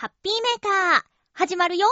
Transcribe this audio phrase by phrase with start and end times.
[0.00, 0.60] ハッピーメー
[0.92, 1.88] カー、始まるよ。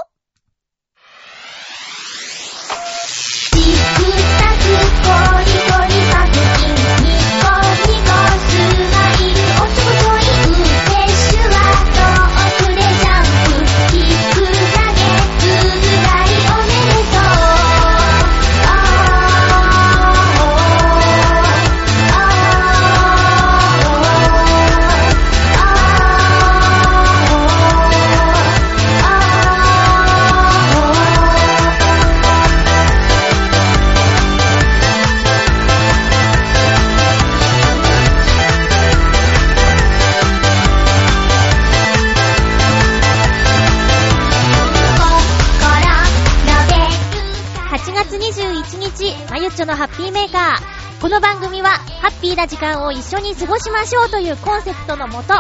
[49.77, 51.03] ハッピーメーカー。
[51.03, 55.35] この番組は、ハッピーな時間を一緒に過ごしましょうというコンセプトのもと、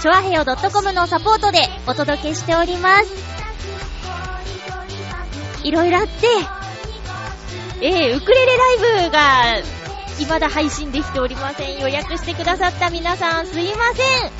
[0.00, 3.06] チョアヘヨ .com のサポートでお届けしております。
[5.64, 6.12] いろいろあって、
[7.82, 9.18] えー、ウクレレライブが、
[10.18, 11.80] 未だ配信できておりません。
[11.80, 14.30] 予約してくださった皆さん、すいません。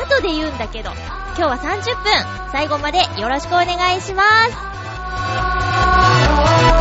[0.00, 0.90] 後で言うんだけど、
[1.36, 2.12] 今日は30分、
[2.52, 4.22] 最後までよろしくお願いしま
[6.62, 6.73] す。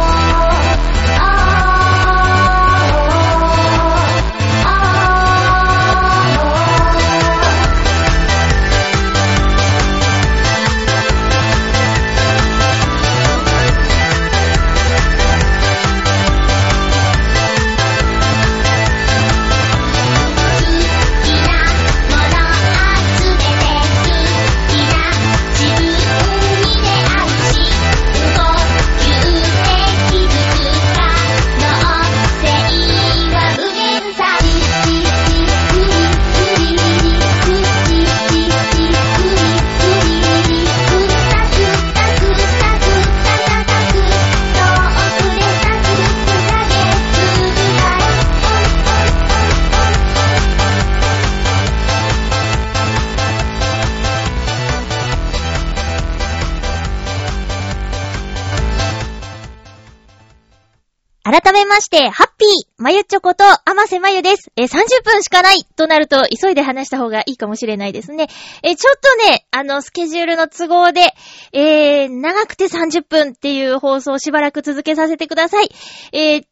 [61.73, 64.51] まして、ハッピーまゆちょこと、あませまゆです。
[64.55, 68.27] えー、30分しかないとなると、急いで話した方がいいかもしれないですね。
[68.61, 71.15] えー、ちょっとね、あの、スケジュールの都合で、
[71.51, 75.71] えー、長くて30分っていう放送をしばらく続けさせてください。
[76.11, 76.45] えー、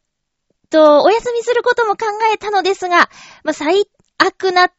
[0.70, 3.08] と、お休みすることも考えたのですが、
[3.44, 3.84] まあ、最
[4.18, 4.72] 悪な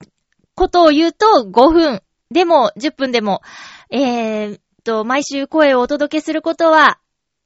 [0.55, 2.01] ことを言うと5分
[2.31, 3.41] でも10分でも、
[3.89, 6.99] えー、と、毎週声をお届けすることは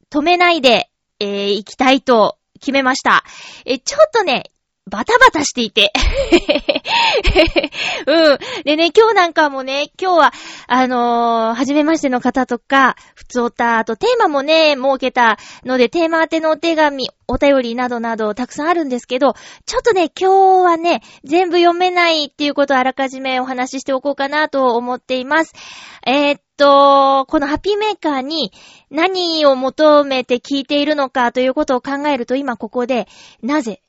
[0.09, 3.23] 止めないで、えー、行きたいと決めました。
[3.65, 4.51] え、ちょっとね、
[4.89, 5.91] バタバタしていて。
[8.07, 8.37] うん。
[8.63, 10.33] でね、今日なんかもね、今日は、
[10.67, 19.33] あのー、初めましての方とか、普通おた、あとテーマもね、設けたので、テーマ宛てのお手紙、お便りなどなどたくさんあるんですけど、
[19.65, 25.53] ちょっとね、今日はね、全部読めないっていうことをあらかじめお話ししておこうかなと思っています。
[26.05, 28.53] えー、っと、このハッピーメーカーに
[28.89, 33.07] 何を求めて聞いているのかということを考えると、今ここで、
[33.43, 33.81] なぜ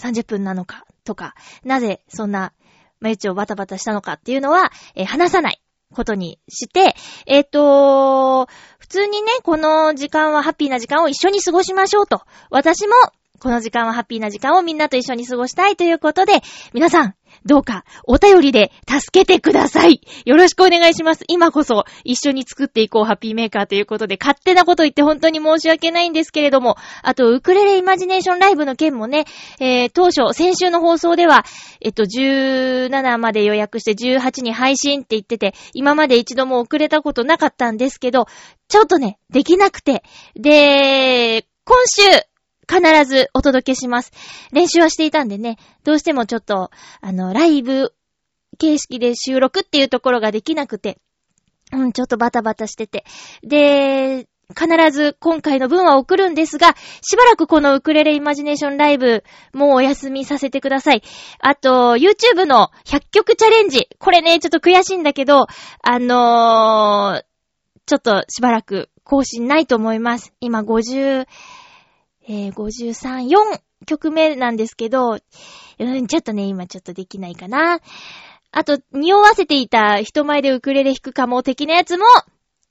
[0.00, 1.34] 30分なのかとか、
[1.64, 2.52] なぜそんな、
[3.00, 5.60] まゆちをバタバタしたのかっていうのは、えー話さない
[5.92, 6.94] ことにして、
[7.26, 8.46] えっ、と、
[8.78, 12.22] 普通にね、この時間はハッピーな時間を一緒に過ごしましょうと。
[12.50, 12.94] 私も、
[13.40, 16.42] この時間はハッピーな時間をみんなと一緒に過ごしたいということで、
[16.74, 17.14] 皆さん、
[17.46, 20.02] どうかお便りで助けてください。
[20.26, 21.24] よろしくお願いします。
[21.26, 29.24] 今こそ一緒に作っていこうハッピーメーカーということで、勝手なこと言って本当に申し訳ないんですけれども、あと、ウクレレイマジネーションライブの件もね、
[29.58, 31.46] えー、当初、先週の放送では、
[31.80, 38.26] えっと、17まで予約して18に配信って言ってて、今まで一度も遅れたことなかったんですけど、
[38.68, 40.02] ちょっとね、できなくて。
[40.36, 42.29] で、今週、
[42.70, 44.12] 必ずお届けします。
[44.52, 46.70] 練習はしていたんでね、どうしてもちょっと、
[47.00, 47.92] あの、ライブ
[48.58, 50.98] 形式で収録っていうところができなくて、
[51.72, 53.04] うん、ちょっとバタバタしてて。
[53.42, 61.02] で、必ず今回の分は送るんですが、しばらくこのウクレレイマジネーションライブ、もうお休みさせてください。
[61.40, 63.88] あと、YouTube の100曲チャレンジ。
[63.98, 65.46] これね、ちょっと悔しいんだけど、
[65.82, 67.24] あのー、
[67.86, 70.32] ちょっとしばらく更新ないと思います。
[70.40, 71.26] 今50、
[72.32, 75.18] えー、53、4曲目なんですけど、
[75.80, 77.80] うん、ちょっとね、今ちょっとできないかな。
[78.52, 82.04] あと、匂わせていた人前でウクレレ弾くかも的なやつも、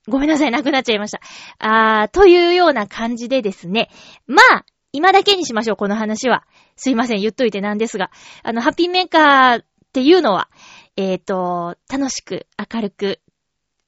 [0.07, 1.19] ごめんなさい、なくなっちゃいました。
[1.59, 3.89] あー、というような感じでですね。
[4.27, 6.45] まあ、今だけにしましょう、この話は。
[6.77, 8.11] すいません、言っといてなんですが。
[8.43, 10.49] あの、ハッピーメーカーっていうのは、
[10.95, 13.19] えっ、と、楽しく、明るく、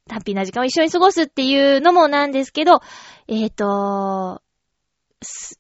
[0.10, 2.82] ハッピーな時間を一緒に過ごすっていうのもなんですけど、
[3.30, 4.42] えっ、と、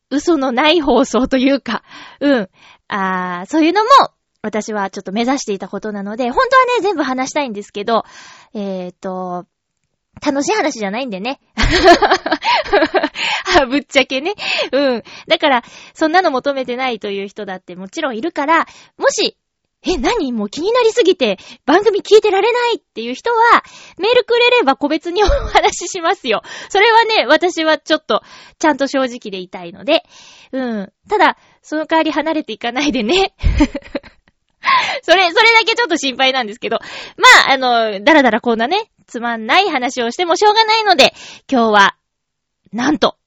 [0.09, 1.83] 嘘のない放送というか、
[2.19, 2.49] うん。
[2.87, 3.89] あーそういうのも、
[4.41, 8.03] 私はちょっと目指していたことなので、本当はね、全部話したいんですけど、
[8.53, 9.45] えっ、と、
[10.25, 11.39] 楽しい話じゃないんでね。
[13.69, 14.33] ぶっちゃけね。
[14.71, 15.03] うん。
[15.27, 15.63] だから、
[15.93, 18.67] そんなの求めてないという人だってもちろんいるから、
[18.97, 19.37] もし、
[19.83, 20.31] え、何？
[20.31, 23.63] もう気になりすぎて番組聞いてられないっていう人は、
[23.97, 26.43] メールくれれば個別にお話ししますよ。
[26.69, 28.21] それはね、私はちょっと、
[28.59, 30.03] ちゃんと正直でいたいので。
[30.51, 30.93] うん。
[31.09, 33.33] ただ、その代わり離れていかないでね。
[35.01, 36.77] それ、それだけちょっと心配なんですけど。
[37.17, 41.13] まあ、あの、だらだらこんなね、つまんない話をしてもしょうがないので、
[41.51, 41.95] 今日は、
[42.71, 43.17] なんと、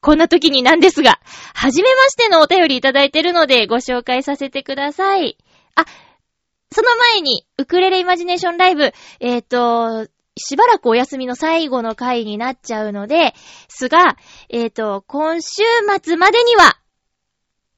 [0.00, 1.18] こんな時になんですが、
[1.54, 5.38] はじめましてのお便りいただいてるのでご紹介させてください。
[5.80, 5.86] あ、
[6.70, 13.34] その前に、ウクレレイマジネーションライブ、えっ、と、しばらくお休みの最後の回になっちゃうので、
[13.68, 14.16] すが、
[14.48, 15.62] えっ、と、今週
[16.02, 16.78] 末までには、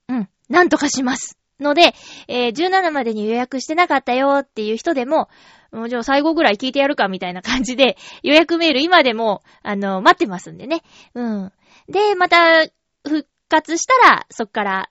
[0.08, 1.40] うん、なんとかします。
[1.60, 1.94] ので、
[2.26, 5.28] えー17までに予約してなかったよっていう人でも、
[5.72, 10.82] もうじゃあ最後ぐらい聞いてやるかみたいな感じで、 予約メール今でも、あの、待ってますんでね。
[11.14, 11.52] うん。
[11.88, 12.64] で、また、
[13.04, 14.90] 復活したら、そっから、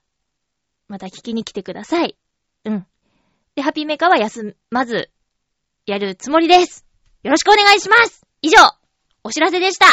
[0.87, 2.15] また聞きに来てください。
[2.65, 2.87] うん。
[3.59, 5.09] で、ハッピーメーカーは休まず、
[5.85, 6.85] やるつもりです。
[7.23, 8.55] よろしくお願いします以上、
[9.21, 9.85] お知らせでした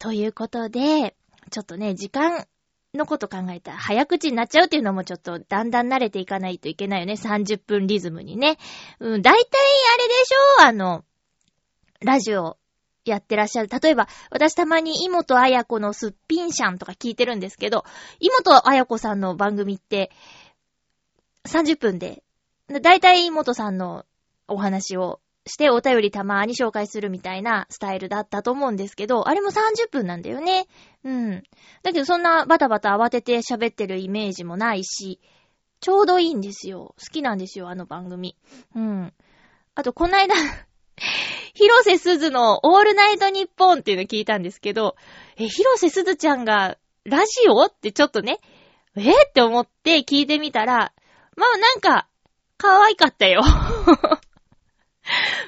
[0.00, 1.14] ということで、
[1.52, 2.48] ちょっとね、時間
[2.94, 7.12] のこと考えたら早口になっちゃうっていうのもちょっとだんだん慣れていかないといけないよね。
[7.12, 8.58] 30分リズムにね。
[8.98, 11.04] うん、大体あれでしょあの、
[12.00, 12.56] ラジオ
[13.04, 13.68] やってらっしゃる。
[13.68, 17.84] 例えば、私たまに妹彩子のすっぴんしゃんとか聞いてるんですけど、
[18.18, 20.10] 妹彩子さんの番組って
[21.46, 22.22] 30分で、
[22.82, 24.04] 大体妹さんの
[24.48, 30.66] お話をしてお便りたまに紹介するみたいなスタイルだったと思うんですけど、あれも30分なんだよね。
[31.04, 31.42] うん。
[31.82, 35.20] だけどそんなバタバタ慌てて喋ってるイメージもないし、
[35.80, 36.94] ちょうどいいんですよ。
[36.98, 38.36] 好きなんですよ、あの番組。
[38.74, 39.12] うん。
[39.74, 40.34] あと、こないだ、
[41.54, 44.96] 広瀬すずのオールナイトニッポンっていうの聞いたんですけど、
[45.36, 47.66] え、広瀬すずちゃんがラジオ？
[47.66, 48.40] ってちょっとね、
[48.96, 50.92] えって思って聞いてみたら、
[51.36, 52.08] まあなんか、
[52.58, 53.42] 可愛かったよ。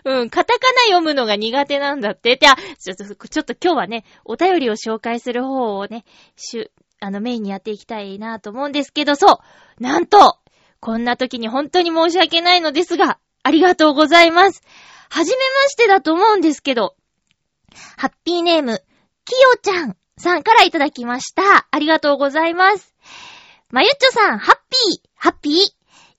[0.04, 2.36] うん、カタカナ読むのが苦手なんだって。
[2.36, 6.04] で、あ、ちょっと、ちょっと今日はね、お便りを紹介する方をね、
[6.36, 6.70] しゅ、
[7.00, 9.40] あの、メインにやっていきたいなと思うんですけど、そ
[9.78, 10.38] うなんと
[10.80, 14.62] こんな時に本当に申し訳ないのですが、ありがとうございます。
[15.10, 16.94] はじめましてだと思うんですけど、
[17.96, 18.82] ハッピーネーム、
[19.24, 21.66] きよちゃんさんからいただきました。
[21.70, 22.94] ありがとうございます。
[23.70, 25.77] まゆっちょさん、ハッピー、ハッピー。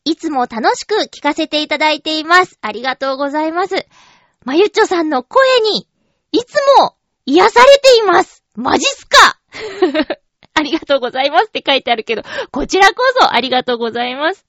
[0.09, 2.57] いつも楽しく聞かせていただいています。
[2.61, 3.85] ありがとうございます。
[4.43, 5.87] まゆっちょさんの声に、
[6.31, 6.95] いつも
[7.27, 8.43] 癒されています。
[8.55, 9.39] マジっすか？
[10.55, 14.47] ありがとうございますって書いてあるけど、こちらこそありがとうございます。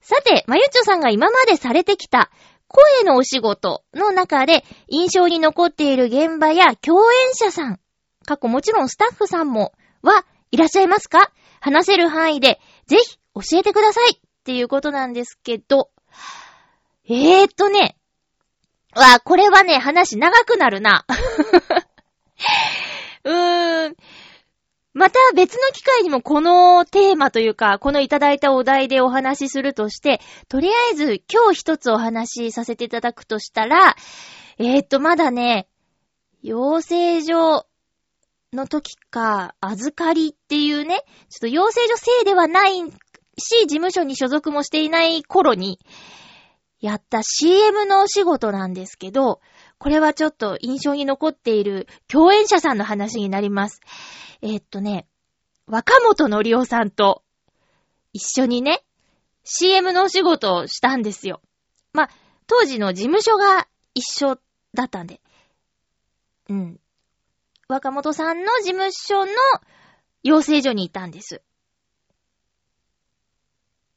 [0.00, 2.30] さて、まゆっちょさんが今までされてきた
[2.68, 7.80] 声のお仕事の中で印象に残っている現場や共演者さん、
[8.26, 9.72] 過去もちろんスタッフさんも、
[10.04, 11.32] はいらっしゃいますか？
[11.60, 15.88] 話せる範囲で、ぜひ教えてくださいっていうことなんですけど、
[17.08, 17.96] えーっとね、
[18.94, 21.06] わ、これはね、話長くなるな。
[23.24, 23.96] うーん。
[24.92, 33.96] また別の機会にもこのテーマというか、このいただいたお題でお話しするとして、とりあえず今日一つお話しさせていただくとしたら、
[34.58, 35.68] えーっと、まだね、
[36.42, 37.64] 養成所
[38.52, 42.82] の時か、預かりっていうね、ちょっと養成所生ではない、
[43.36, 45.80] 事務所に所属もしていない頃に、
[46.80, 49.40] やった CM のお仕事なんですけど、
[49.78, 53.80] これはちょっと印象に残っている共演者さんの話になります。
[54.42, 55.06] えーっとね、
[55.66, 57.22] 若本のりおさんと
[58.12, 58.84] 一緒にね、
[59.44, 61.40] CM のお仕事をしたんですよ。
[61.94, 62.10] まあ、
[62.46, 64.38] 当時の事務所が一緒
[64.74, 65.20] だったんで。
[66.50, 66.80] うん。
[67.68, 69.32] 若本さんの事務所の
[70.22, 71.42] 養成所にいたんです。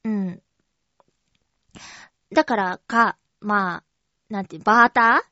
[0.07, 0.41] うん。
[2.33, 3.83] だからか、まあ、
[4.29, 5.23] なんて、バータ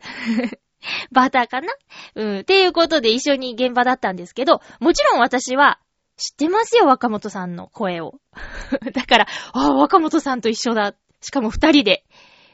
[0.00, 0.58] ー？
[1.12, 1.68] バーターかな？
[2.14, 2.38] うん。
[2.40, 5.78] っていうことで一緒に現場だったんですけど、もちろん私は
[6.16, 8.18] 知ってますよ、若本さんの声を。
[8.94, 10.94] だから、ああ、若本さんと一緒だ。
[11.20, 12.04] しかも二人で。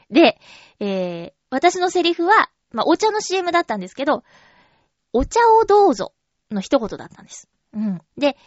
[0.09, 0.39] で、
[0.79, 4.23] えー、私のセリフは、まあ、お茶の CM だったんですけど、
[5.13, 6.13] お茶をどうぞ
[6.51, 7.49] の一言だったんです。
[7.73, 8.01] うん。
[8.17, 8.37] で、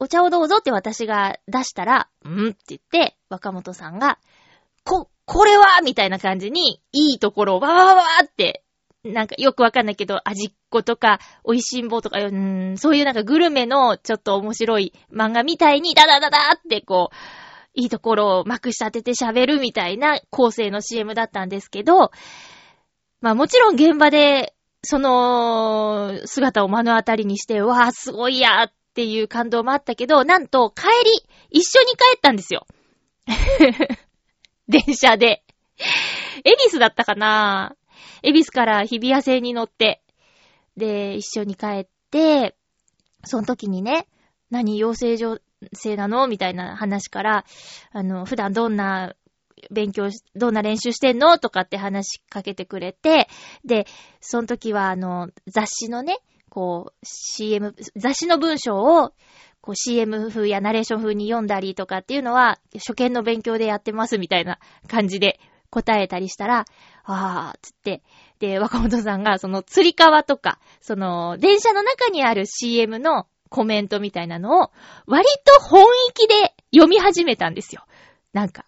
[0.00, 4.18] お茶をどうぞって私が出したら、んって言って、若本さんが、
[4.82, 8.64] こ、これはみたいな感じに、いいところをわわわわって、
[9.04, 17.16] なんかよくわかんないけど、味っ子とか、美味しんぼとか、うん、そういうなんかグルメのちょっと面白い漫画みたいに、ダダダダってこう、
[17.74, 22.10] いいところをまくし立てて喋るみたいな構成の CM だったんですけど、
[23.20, 32.66] まあもちろん現場で、その、姿を目の当たりにして、わあ、すごいやっっていう感動もあったけど、なんと帰り、一緒に帰ったんですよ。
[34.68, 35.44] 電車で。
[36.44, 37.76] エビスだったかな。
[38.22, 40.02] エビスから日比谷線に乗って、
[40.76, 42.56] で、一緒に帰って、
[43.24, 44.06] その時にね、
[44.50, 45.38] 何、養成所
[45.72, 46.26] 生なの？
[46.26, 47.44] みたいな話から、
[47.92, 49.14] あの、普段どんな
[49.70, 51.38] 勉強し、どんな練習してんの？
[51.38, 53.28] とかって話しかけてくれて、
[53.64, 53.86] で、
[54.20, 56.18] その時はあの、雑誌のね、
[56.50, 59.12] こう、CM、雑誌の文章を、
[59.62, 65.38] こう CM 風やナレーション風に読んだりとかっていうのは、初見の勉強でやってますみたいな感じで
[65.70, 66.64] 答えたりしたら、
[67.04, 68.02] あー、つって、
[68.38, 74.70] で、若本さんがその釣り革とか、その、電車の中にある CM のコメントみたいなのを、
[75.06, 77.84] 割と本気で読み始めたんですよ。
[78.32, 78.64] なん、か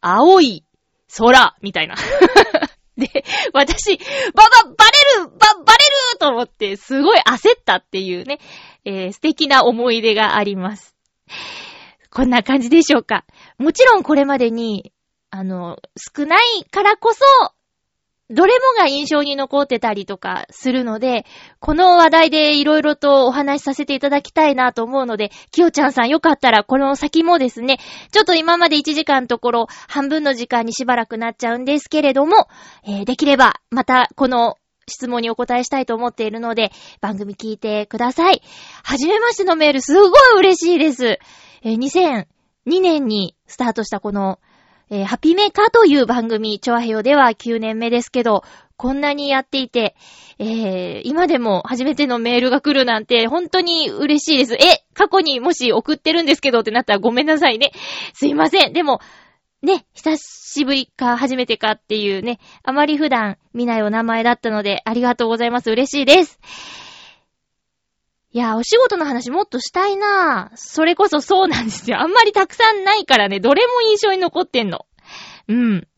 [0.00, 0.64] 青い
[1.16, 1.94] 空、みたいな。
[2.96, 4.84] で、私、ばば、ば
[5.18, 5.78] れるば、ばれ
[6.12, 8.38] ると思って、すごい焦ったっていうね、
[8.84, 10.94] えー素敵な思い出があります。
[12.10, 13.24] こんな感じでしょうか。
[13.58, 14.92] もちろんこれまでに、
[15.30, 15.78] あの、
[16.16, 17.20] 少ないからこそ、
[18.28, 21.24] どれもが印象に残ってたりとかするので、
[21.60, 27.78] この話題でいろいろとお話しさせていただきたいなと思うので、きよちゃんさんよかったらこの先もですね、
[28.10, 32.48] ちょっと今まで1時間のところ半分の時間にしばらくなっちゃうんですけれども、
[32.84, 34.56] えーできればまたこの
[34.88, 38.42] 質問にお答えしたいと思っているので、番組聞いてください。
[38.82, 41.18] はじめましてのメールすごい嬉しいです。
[41.62, 44.40] えー2002年にスタートしたこの
[44.90, 48.44] えーハッピーメーカーという番組、チョアヘヨでは9年目ですけど、
[48.76, 49.96] こんなにやっていて、
[50.38, 54.54] えー今でも初めてのメールが来るなんて、本当に嬉しいです。
[54.54, 57.72] え、過去にもし送ってるんですけどってなったらごめんなさいね。
[58.14, 58.72] すいません。
[58.72, 59.00] でも、
[59.62, 65.70] ね、久しぶりか初めてかっていうね、あまり普段見ないお名前だったので、ありがとうございます。
[65.70, 66.38] 嬉しいです。
[68.36, 70.56] いや、お仕事の話もっとしたいなぁ。
[70.56, 72.02] それこそそうなんですよ。
[72.02, 74.84] あんまりたくさんないからね、どれも印象に残ってんの。
[75.48, 75.88] うん。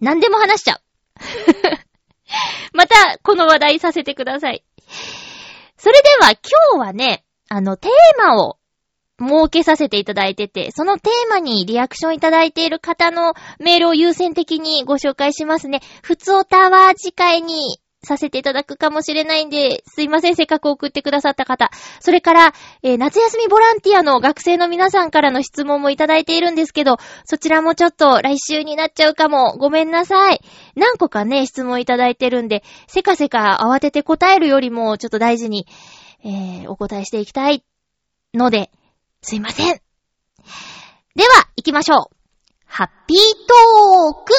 [0.00, 0.80] 何でも話しちゃう。
[2.72, 4.62] また、この話題させてください。
[5.76, 8.58] それでは、今日はね、あの、テーマを
[9.18, 15.82] 設けさせていただいてて、そのテーマにリアクションいただいている方のメールを優先的にご紹介しますね。
[16.04, 21.70] 普通おたは次回にさせていただくかもしれないんで、すいません、せっかく送ってくださった方。
[22.00, 29.56] それから、えー夏休みボランティアの学生の皆さんからの質問もいただいているんですけど、そちらもちょっと来週になっちゃうかも。
[29.58, 30.40] ごめんなさい。
[30.76, 35.66] 何個かね、質問いただいてるんで、せかせか慌てて答えるよりも、ちょっと大事に、
[36.24, 37.64] えーお答えしていきたい
[38.34, 38.70] ので、
[39.22, 39.80] すいません。
[41.16, 42.16] では、行きましょう。
[42.64, 44.32] ハッピートーク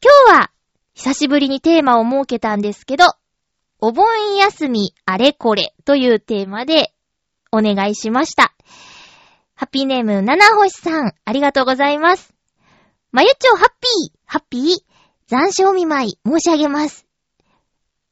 [0.00, 0.50] 今日は、
[0.94, 3.04] 久しぶりにテーマを設けたんですけど、
[3.80, 6.92] お盆休みあれこれというテーマで
[7.52, 8.54] お願いしました。
[9.54, 12.32] ハッピーネーム、七星さん、ありがとうございます。
[13.12, 14.76] まゆちょハッピー、ハッピー、
[15.26, 17.06] 残暑見舞い申し上げます。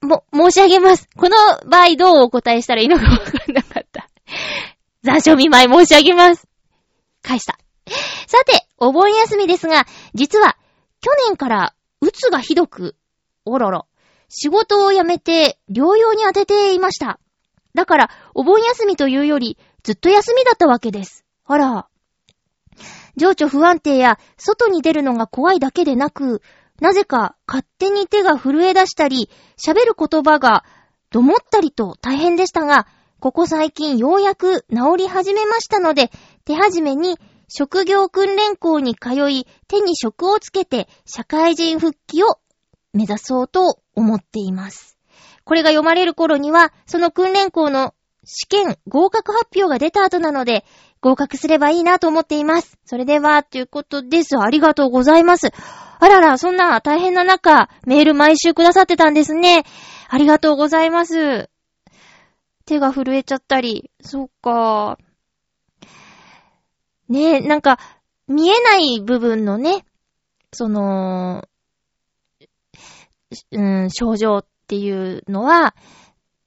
[0.00, 1.08] も、申し上げます。
[1.16, 1.36] この
[1.68, 4.08] 場合どうお答えしたらいいのかわかんなかった。
[5.02, 6.46] 残暑見舞い申し上げます。
[7.22, 7.58] 返した。
[8.26, 10.56] さて、お盆休みですが、実は、
[11.00, 12.96] 去年から、うつがひどく、
[13.44, 13.86] おろろ、
[14.28, 17.20] 仕事を辞めて、療養に当てていました。
[17.74, 21.24] だから、お盆休みというより、ずっと休みだったわけです。
[21.46, 21.86] あら。
[23.16, 26.42] 情緒不安定や、外に出るのが怖いだけでなく、
[26.80, 30.64] なぜか勝手に手が震え出したり、喋る言葉が
[31.12, 32.88] どもったりと大変でしたが、
[33.20, 36.10] ここ最近ようやく治り始めましたので、
[36.44, 37.20] 手始めに
[37.54, 42.38] 職業訓練校に通い、手に職をつけて社会人復帰を
[42.94, 44.96] 目指そうと思っています。
[45.44, 47.92] これが読まれる頃には、その訓練校の
[48.24, 50.64] 試験合格発表が出た後なので、
[51.02, 52.78] 合格すればいいなと思っています。
[52.86, 54.38] それでは、ということです。
[54.38, 55.50] ありがとうございます。
[55.98, 59.64] あらら、そんな大変な中、メール毎週くださってたんですね。
[60.08, 61.50] ありがとうございます。
[62.64, 64.96] 手が震えちゃったり、そっか。
[67.12, 67.78] ねえ、なんか、
[68.26, 69.84] 見えない部分のね、
[70.50, 71.46] その、
[73.50, 75.74] うん、症状っていうのは、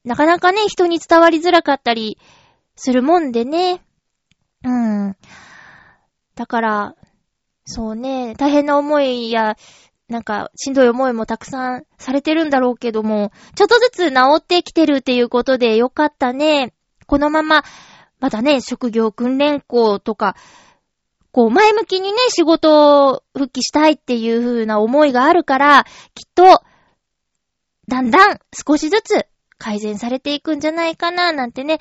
[0.04, 2.18] なかなかね、人に伝わりづらかったり
[2.76, 3.84] するもんでね。
[4.64, 5.16] うん。
[6.34, 6.96] だから、
[7.66, 9.58] そうね、大変な思いや、
[10.08, 16.74] なんか、しんどい思いもたくさんされてるんだろうけども、ちょっとずつ治ってきてるっていうことでよかったね。
[17.06, 17.64] このまま、
[18.20, 20.36] またね、職業訓練校とか、
[21.32, 26.62] こう、前向きにね、仕事復帰したいっていう風な思いがあるから、きっと、
[27.88, 31.80] だんだん少しずつ改善されていくんじゃないかな、なんてね、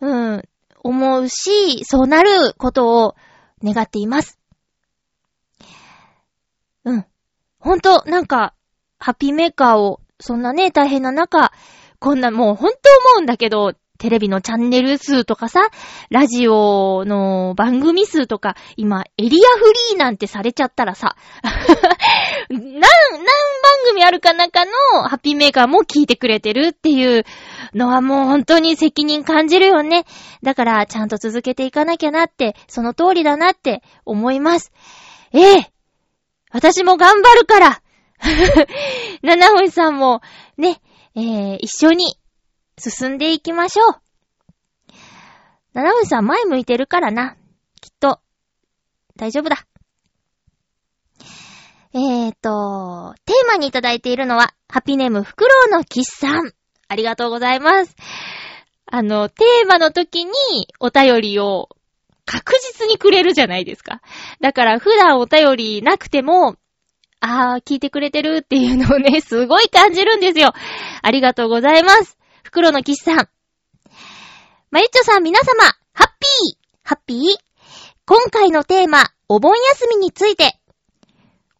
[0.00, 0.42] うん、
[0.82, 3.16] 思うし、そうなることを
[3.62, 4.38] 願っています。
[6.84, 7.06] うん。
[7.58, 8.54] ほんと、なんか、
[8.98, 11.52] ハッピーメーカーを、そんなね、大変な中、
[11.98, 12.78] こんなもうほんと
[13.14, 15.68] 思うんだけど、テレビのチャンネル数とかさ、
[16.08, 21.16] ラジオの番組数とか、今、エリアフリーなんてされちゃったらさ、
[22.48, 22.88] 何、何番
[23.88, 24.70] 組あるか中の
[25.06, 27.24] ハッピーメーカーも聞いてくれてるっていう
[27.74, 30.06] のはもう本当に責任感じるよね。
[30.42, 34.72] だから、ちゃんと続けていかなきゃなって、その通りだなって思います。
[35.34, 35.70] ええ
[36.52, 37.82] 私も頑張るから
[39.22, 40.20] 七星さんも、
[40.56, 40.80] ね、
[41.14, 42.16] えー、一緒に
[42.80, 44.00] 進んでいきましょう。
[45.74, 47.36] 七星さん前向いてるからな。
[47.80, 48.20] きっと、
[49.16, 49.66] 大丈夫だ。
[51.92, 56.52] えーと、テーマにいただいているのは、ハピネームフクロウのキスさん。
[56.88, 57.94] ありがとうございます。
[58.86, 60.32] あの、テーマの時に
[60.80, 61.68] お便りを
[62.24, 64.02] 確実にくれるじゃないですか。
[64.40, 66.54] だから普段お便りなくても、
[67.18, 70.52] あー、聞いてくれてるっていうのをね、すごい感じるんですよ。
[71.02, 72.19] ありがとうございます。
[72.50, 73.28] 袋の騎士さん。
[74.72, 77.18] まゆっちょさん皆様、ハッピーハッピー？
[78.06, 80.58] 今回のテーマ、お盆休みについて。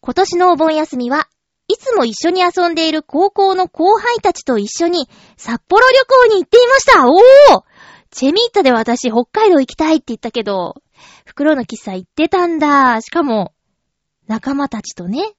[0.01, 1.29] 今年のお盆休みは
[1.69, 5.07] いつも一緒に遊んでいる高校の後輩たちと一緒に
[5.37, 7.63] 札幌旅行に行っていましたおー
[8.09, 10.81] チェミータで私北海道行きたいって言ったけど、
[11.23, 12.99] 袋の喫茶行ってたんだ。
[12.99, 13.53] しかも、
[14.27, 15.35] 仲間たちとね。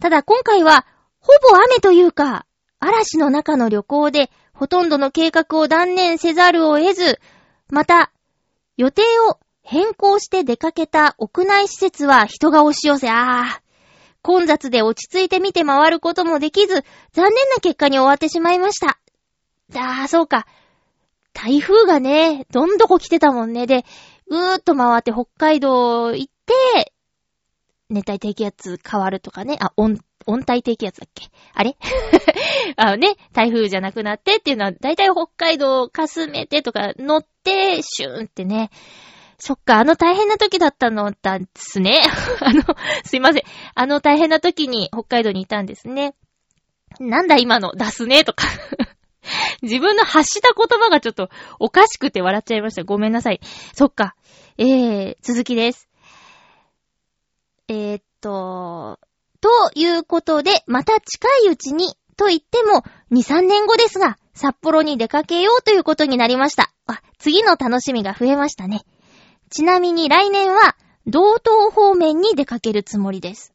[0.00, 0.84] ただ今回は、
[1.20, 2.44] ほぼ雨というか、
[2.78, 7.20] 嵐の中の旅行で、ほとんどの計画を断念せざるを得ず、
[7.68, 8.12] また、
[8.76, 13.66] 予定を変更して出かけた屋内施設は人が押し寄せ、あー、
[14.22, 18.98] 混雑で落ち着いて見て回ることもできず、残念な結果に終わってしまいました。
[19.74, 20.46] あー、そうか。
[21.32, 23.66] 台風がね、どんどこ来てたもんね。
[23.66, 23.84] で、
[24.28, 26.92] ぐーっと回って北海道行って、
[27.90, 29.58] 熱帯低気圧変わるとかね。
[29.60, 31.28] あ、温、温帯低気圧だっけ？
[31.54, 31.76] あれ？
[32.76, 38.70] あのね、台風じゃなくなってっていうのは、だいたい北海道かすめてとか乗って、シューンってね。
[39.38, 42.02] そっか、あの大変な時だったのだっすね。
[42.40, 42.62] あの、
[43.04, 43.42] すいません。
[43.74, 46.14] あの大変な時に北海道にいたんですね。
[46.98, 48.46] なんだ今の、出すねとか。
[49.60, 52.84] 自分の発した言葉がちょっとおかしくて笑っちゃいました。
[52.84, 53.40] ごめんなさい。
[53.74, 54.14] そっか。
[54.56, 55.88] えー、続きです。
[57.68, 58.98] えー、っと、
[59.46, 62.82] ということで、また近いうちに、と言っても、
[63.12, 66.72] 2、3年後ですが、札幌に出かけようということになりました。
[66.86, 68.82] あ、次の楽しみが増えましたね。
[69.48, 73.52] ちなみに来年は、道東方面に出かけるつもりです。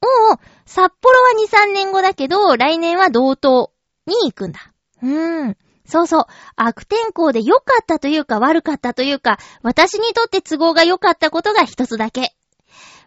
[0.00, 3.68] おうお、札幌は2、3年後だけど、来年は道東
[4.06, 4.72] に行くんだ。
[5.02, 5.56] うーん。
[5.84, 6.24] そうそう。
[6.56, 12.34] 悪天候で良かったというか悪かったというか、私にとって都合が良かったことが一つだけ。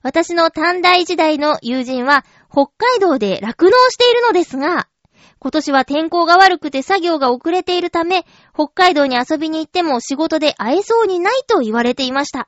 [0.05, 4.87] 私の短大時代の友人は、北海道で酪農しているのですが、
[5.39, 12.47] 今年は天候が悪くて作業が遅れているため、北海道に遊びに行っても仕事で会えそうにないと言われていました。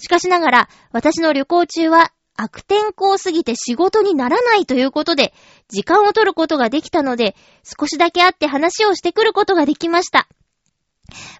[0.00, 5.32] しかしながら、私の旅行中は悪天候すぎて仕事にならないということで、
[5.70, 10.28] 時間を取ることができたので、少しだけ会って話をしてくることができました。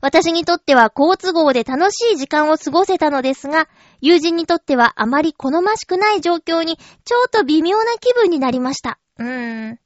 [0.01, 3.69] 私にとっては好都合で楽しい時間を過ごせたのですが、
[4.01, 8.99] 友人にとってはあまり好ましくない状況に、ちょっと微妙な気分になりました。
[9.19, 9.79] うーん。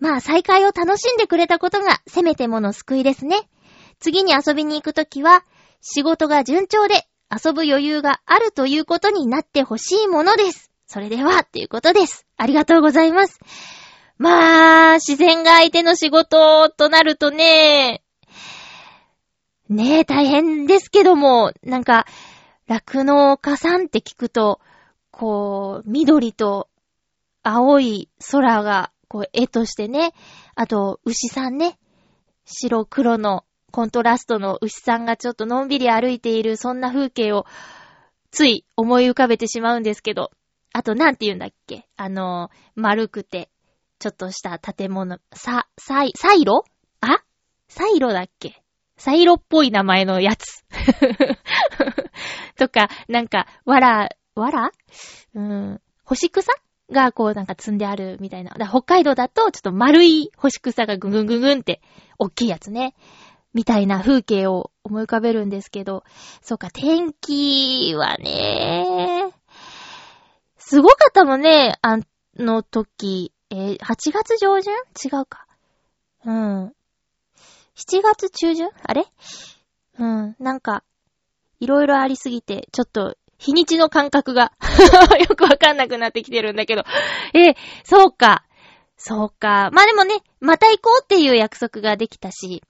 [0.00, 3.48] まあ、再会を楽しんでくれたことが、せめてもの救いですね。
[4.00, 5.44] 次に遊びに行くときは、
[5.80, 10.70] 仕事が順調で、遊ぶ余裕があるということになってほしいものです。
[10.86, 12.26] それでは、ということです。
[12.36, 13.40] ありがとうございます。
[14.18, 18.03] まあ、自然が相手の仕事となるとね、
[19.68, 22.06] ねえ、大変ですけども、なんか、
[22.66, 24.60] 酪農家さんって聞くと、
[25.10, 26.68] こう、緑と
[27.42, 30.12] 青い空が、こう、絵としてね、
[30.54, 31.78] あと、牛さんね、
[32.44, 37.46] 白黒のコントラストの牛さんがちょっとのんびり歩いている、そんな風景を、
[38.30, 40.30] つい思い浮かべてしまうんですけど、
[40.74, 43.48] あと、なんて言うんだっけあの、丸くて、
[43.98, 46.64] ちょっとした建物、さ、サイ、サイロ？
[47.00, 47.22] あ？
[47.68, 48.63] サイロだっけ？
[48.96, 50.64] サイロっぽい名前のやつ。
[52.56, 54.70] とか、なんか、わら、わら
[55.34, 56.52] うん、干し草
[56.90, 58.52] がこうなんか積んであるみたいな。
[58.52, 61.80] だ北海道だとちょっと丸い干し草がぐんぐんぐんぐんって、
[62.18, 62.94] 大きいやつね。
[63.52, 66.04] みたいな風景を思い浮かべるんですけど、
[66.42, 69.32] そうか、天気はね、
[70.58, 71.98] すごかったもんね、あ
[72.36, 73.32] の時。
[73.50, 74.72] えー8月上旬？
[75.04, 75.46] 違うか。
[76.24, 76.72] うん。
[77.76, 78.68] 7月中旬？
[78.82, 79.04] あれ？
[79.98, 80.36] うん。
[80.38, 80.84] なんか、
[81.60, 84.52] いろいろありすぎて、ちょっと、日にちの感覚が
[85.28, 86.84] よくわかんなくなってきてるんだけど。
[87.34, 88.44] え、そうか。
[88.96, 89.70] そうか。
[89.72, 92.62] まあでもね、また行こうっていう約束ができたし、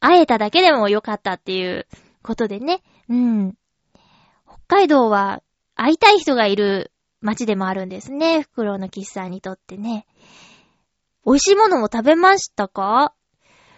[0.00, 1.86] 会えただけでもよかったっていう
[2.22, 2.82] ことでね。
[3.08, 3.54] うん。
[4.46, 5.42] 北海道は
[5.74, 8.42] 会いたい人がいる街でもあるんですね。
[8.42, 10.06] フクロウの喫茶にとってね。
[11.24, 13.14] 美味しいものも食べましたか？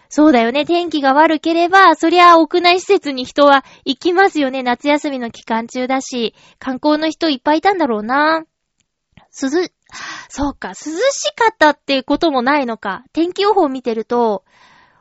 [0.09, 0.65] そうだよね。
[0.65, 4.63] 天気が悪ければ、そりゃ屋内施設に人は行きますよね。
[4.63, 8.43] 夏休みの期間中だし、観光の人いっぱいいたんだろうな。
[9.39, 9.49] 涼、
[10.29, 13.03] そうか、涼しかったってこともないのか。
[13.13, 14.43] 天気予報見てると、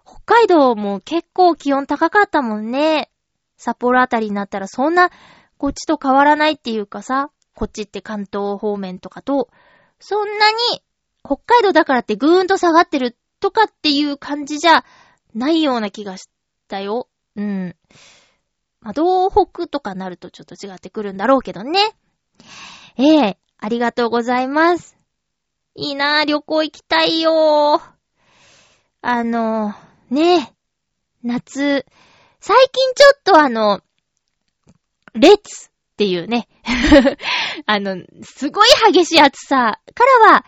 [0.04, 3.10] 北海道も結構気温高かったもんね。
[3.56, 5.10] 札幌あたりになったらそんな、
[5.56, 9.48] こっちと変わらないっていうかさ、こっちって関東方面とかと、
[10.00, 10.82] そんなに、
[11.24, 14.84] 北海道だからってぐーんと下がってるとかっていう感じじゃ
[15.34, 16.28] ないような気がし
[16.68, 17.08] たよ。
[17.36, 17.76] うん。
[18.80, 21.96] まあ、東北とかなるとちょっと違ってくるんだろうけどね。
[22.96, 24.96] ええありがとうございます。
[25.74, 27.98] いいなぁ、旅行行きたいよー。
[29.00, 29.74] あの、
[30.10, 30.52] ね、
[31.22, 31.86] 夏、
[32.40, 33.80] 最近ちょっとあの、
[35.14, 36.48] 列っていうね、
[37.66, 40.44] あの、すごい激しい暑さからは、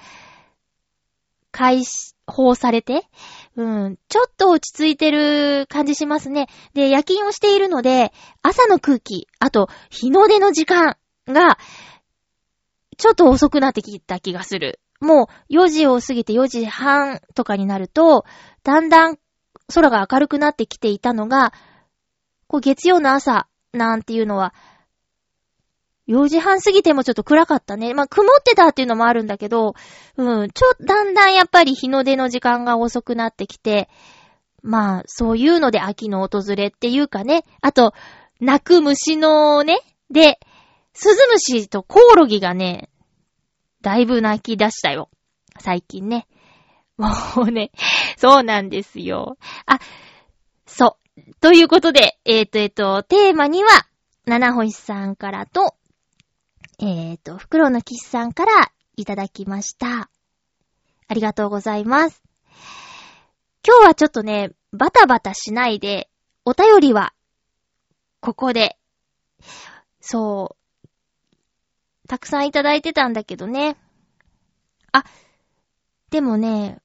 [1.53, 1.83] 解
[2.27, 3.03] 放されて、
[3.57, 6.49] うん、ちょっと落ち着いてる感じしますね。
[6.75, 11.59] で、夜勤をしているので、朝の空気、あと、日の出の時間が、
[12.97, 14.81] ちょっと遅くなってきた気がする。
[15.01, 18.25] もう、4時を過ぎて4時半とかになると、
[18.63, 19.19] だんだん
[19.75, 21.53] 空が明るくなってきていたのが、
[22.47, 24.55] こう、月曜の朝、なんていうのは、
[26.11, 27.95] 4時半過ぎてもちょっと暗かったね。
[27.95, 29.75] まあ、曇ってたっていうのもあるんだけど、
[30.17, 33.89] うん、ちょ、だんだんやっぱり日の出の時間が遅くなってきて、
[34.63, 37.95] まあ、そういうので秋の訪れっていうかね、あと、
[38.41, 39.79] 泣く虫のね、
[40.11, 40.41] で、
[40.93, 42.91] スズムシとコオロギがね、
[43.81, 45.11] だいぶ泣き出したよ。
[45.61, 46.27] 最近ね。
[46.99, 47.09] も
[47.47, 47.71] うね、
[48.19, 49.39] そうなんですよ。
[49.65, 49.79] あ、
[50.67, 51.35] そう。
[51.41, 53.71] ということで、えっ、と、えっ、と、テーマには、
[54.27, 55.75] 七星さんからと、
[56.83, 60.11] えっ、と、袋のキスさんからいただきました。
[61.09, 62.23] ありがとうございます。
[63.67, 66.09] 今日はちょっとね、バタバタしないで、
[66.47, 67.13] お便りは、
[68.21, 68.79] ここで、
[70.01, 70.89] そう、
[72.09, 73.77] たくさんいただいてたんだけどね。
[74.91, 75.05] あ、
[76.11, 76.79] でもね、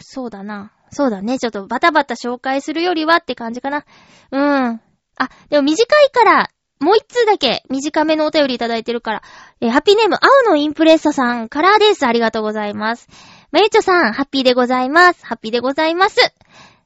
[0.00, 0.72] そうだな。
[0.90, 1.38] そうだね。
[1.38, 3.84] ちょっとバタバタ紹介するよりはって感じかな。
[4.32, 4.80] うん。
[5.16, 9.22] あ、でも短いから、もう一通だけ短めのお便りいただいてるから。
[9.60, 12.06] えーハッピーネーム、青のインプレッサさんからです。
[12.06, 13.08] ありがとうございます。
[13.52, 15.26] まゆちょさん、ハッピーでございます。
[15.26, 16.16] ハッピーでございます。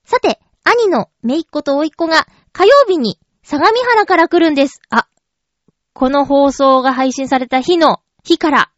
[0.05, 4.81] さて、兄のめいっ子とおいっ子が火曜日に相模原から来るんです。
[4.91, 5.07] あ、
[5.93, 8.71] この放送が配信された日の日から、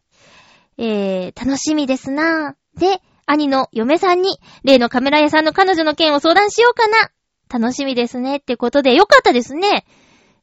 [0.77, 2.79] えー、楽しみですなぁ。
[2.79, 7.11] で、兄の嫁さんに、例のカメラ屋さんの彼女の件を相談しようかな。
[7.49, 8.37] 楽しみですね。
[8.37, 9.85] ってことで、よかったですね。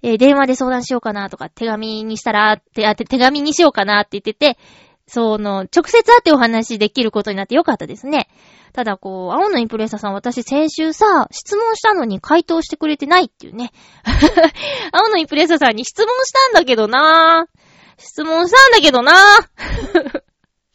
[0.04, 4.58] えー電話で相談しようかなとか、手紙にしたら、って、あ、手紙にしようかなって言ってて、
[5.06, 8.28] その、直接会ってお話できることになってよかったですね。
[8.74, 13.72] ただ、こう、青のインプレッサーさん、私先週さ、質問したのに回答してくれてないっていうね。
[14.92, 17.60] 青のインプレッサーさんに質問したんだけどなぁ。
[17.96, 20.22] 質問したんだけどなぁ。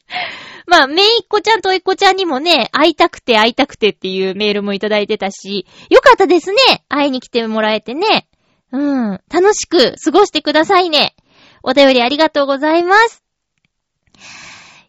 [0.65, 6.58] まあ、めいっ子ちゃんとおいっ子ちゃんにもね、会いたくて会いたくてっていうメールもいただいてたし、よかったですね。
[6.89, 8.28] 会いに来てもらえてね。
[8.71, 9.21] うん。
[9.32, 11.15] 楽しく過ごしてくださいね。
[11.63, 13.23] お便りありがとうございます。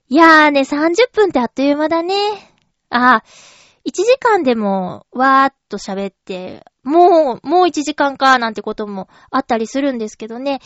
[0.09, 2.15] いやーね、30分ってあっという間だね。
[2.91, 3.23] あ、
[3.87, 10.61] 1時間でもわーっと喋って、もう、もう1時間かなんてこともあったりするんですけどね。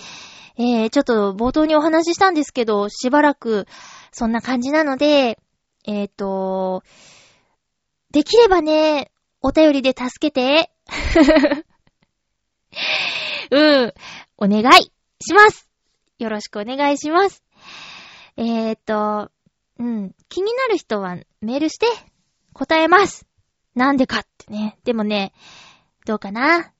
[0.56, 3.66] えー、ちょっと冒頭にお話ししたんですけど、しばらく
[4.12, 5.38] そんな感じなので、
[5.86, 6.82] えーと、
[8.12, 9.10] できればね、
[9.42, 10.70] お便りで助けて。
[13.50, 13.94] うん。
[14.38, 15.68] お願いします。
[16.18, 17.42] よろしくお願いします。
[18.36, 19.30] えーと、
[19.78, 20.14] うん。
[20.28, 21.86] 気になる人はメールして
[22.52, 23.26] 答えます。
[23.74, 24.78] なんでかってね。
[24.84, 25.32] でもね、
[26.06, 26.72] どうかな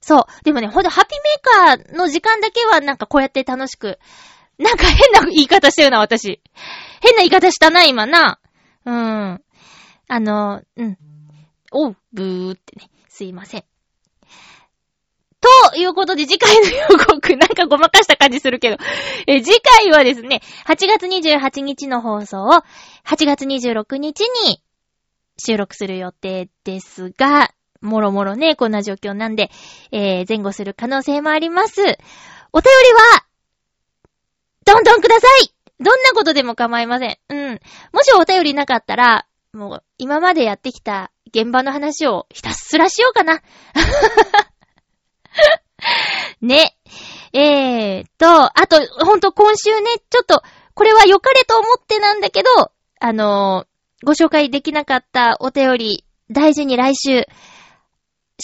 [0.00, 0.44] そう。
[0.44, 3.98] でもね、ほんと、ハッピーメーカーの時間だけはなんかこうやって楽しく。
[4.58, 6.40] なんか変な言い方してるな、私。
[7.00, 8.40] 変な言い方したな、今な。
[8.84, 9.42] うん。
[10.08, 10.98] あの、うん。
[11.70, 12.90] おう、ブーってね。
[13.08, 13.64] すいません。
[15.42, 18.76] ということで、次回の予告、 なんかごまかした感じするけど。
[19.26, 22.62] え、次回はですね、8月28日の放送を、
[23.04, 24.62] 8月26日に
[25.38, 29.50] 収録する予定ですが、もろもろね、こんな状況なんで、
[29.90, 31.80] えー、前後する可能性もあります。
[31.80, 31.98] お便
[32.52, 33.24] りは、
[34.64, 37.18] どんどんくださいどんなことでも構いません。
[37.28, 37.60] うん。
[37.92, 43.42] もしお便りなかったら、もう、今までやってきた現場の話をひたすらしようかな。
[46.40, 46.76] ね。
[47.32, 48.26] えーと、
[48.58, 50.42] あと、ほんと今週ね、ちょっと、
[50.74, 53.72] これは良かれと思ってなんだけど、あのー
[54.04, 57.26] ご紹介できなかったお便り、大事に来週、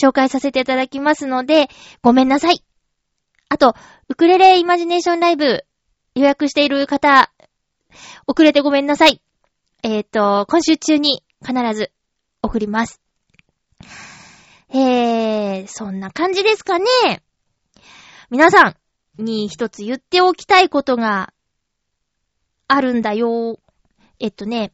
[0.01, 1.69] 紹介させていただきますので、
[2.01, 2.63] ごめんなさい。
[3.49, 3.75] あと、
[4.09, 5.65] ウクレレイマジネーションライブ、
[6.15, 7.33] 予約している方、
[8.29, 9.21] 遅れてごめんなさい。
[9.83, 11.91] えっ、と、今週中に必ず
[12.43, 13.08] 送ります。
[14.71, 16.87] えー、そんな感じですかね。
[18.31, 18.75] 皆さ
[19.19, 21.33] んに一つ言っておきたいことが
[22.67, 23.59] あるんだよ。
[24.19, 24.73] えっとね、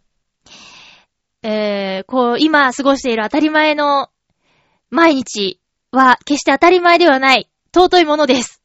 [1.42, 4.08] えー、こう、今過ごしている当たり前の
[4.90, 5.60] 毎日
[5.92, 8.60] は決して当たり前ではない尊いものです。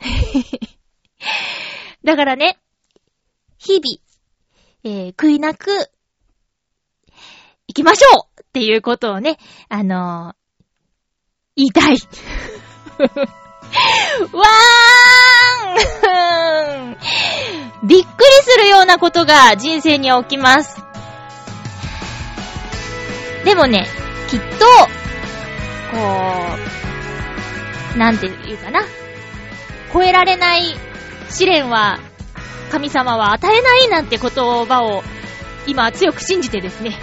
[2.02, 2.58] だからね、
[3.58, 4.00] 日々、
[4.82, 5.70] えー、悔いなく、
[7.68, 10.34] 行きましょうっていうことをね、あの
[11.68, 11.98] 言い。
[14.32, 16.96] わーん
[17.86, 18.06] びっくり
[18.42, 20.82] するようなことが人生には起きます。
[23.44, 23.86] でもね、
[24.28, 24.46] きっと、
[25.90, 25.98] こ
[27.94, 28.84] う、なんていうかな。
[29.92, 30.76] 超えられない
[31.30, 31.98] 試練は、
[32.70, 35.02] 神様は与えないなんて言葉を、
[35.66, 36.96] 今強く信じてですね、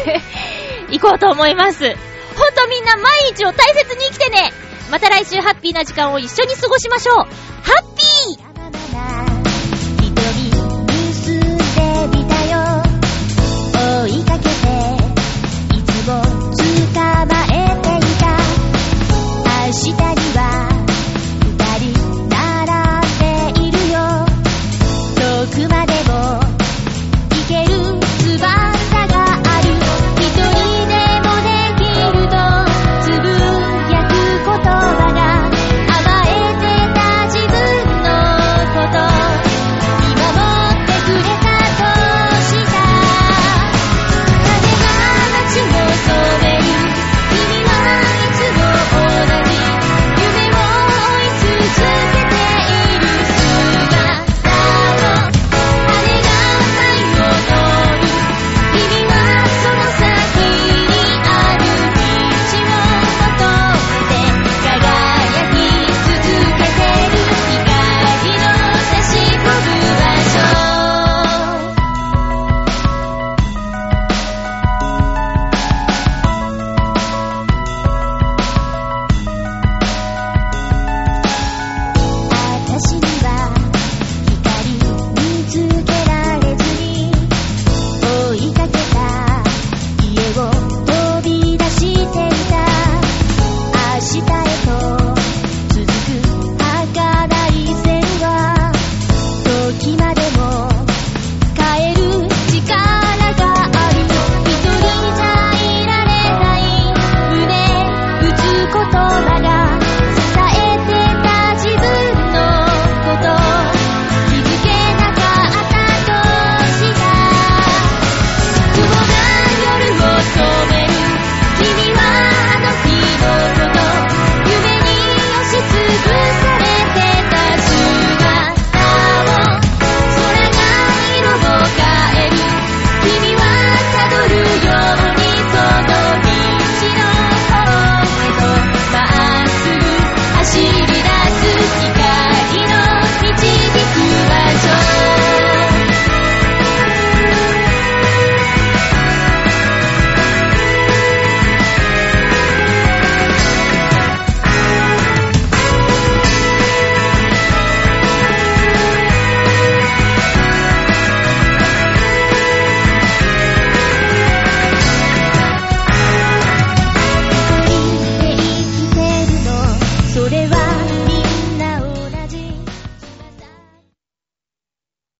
[0.90, 1.96] 行こうと思います。
[2.38, 4.52] ほんとみんな毎日を大切に生きてね。
[4.90, 7.16] また来週ハッピーな時間を一緒に過ごしましょう。
[7.16, 7.24] ハ
[7.82, 9.37] ッピー。